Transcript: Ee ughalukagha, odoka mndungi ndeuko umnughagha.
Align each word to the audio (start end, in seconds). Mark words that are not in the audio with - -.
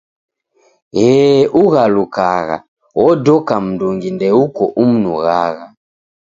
Ee 1.07 1.35
ughalukagha, 1.63 2.57
odoka 3.07 3.53
mndungi 3.65 4.09
ndeuko 4.15 4.63
umnughagha. 4.83 5.65